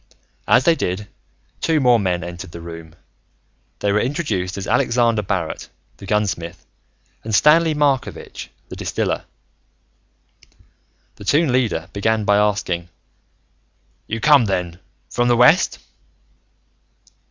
As 0.47 0.63
they 0.65 0.73
did, 0.73 1.07
two 1.61 1.79
more 1.79 1.99
men 1.99 2.23
entered 2.23 2.51
the 2.53 2.59
room. 2.59 2.95
They 3.81 3.91
were 3.91 3.99
introduced 3.99 4.57
as 4.57 4.65
Alexander 4.65 5.21
Barrett, 5.21 5.69
the 5.97 6.07
gunsmith 6.07 6.65
and 7.23 7.35
Stanley 7.35 7.75
Markovitch, 7.75 8.49
the 8.69 8.75
distiller. 8.75 9.25
The 11.17 11.23
Toon 11.25 11.51
Leader 11.51 11.87
began 11.93 12.25
by 12.25 12.37
asking, 12.37 12.89
"You 14.07 14.19
come, 14.19 14.45
then, 14.45 14.79
from 15.07 15.27
the 15.27 15.37
west?" 15.37 15.77